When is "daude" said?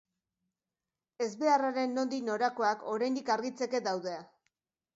3.93-4.19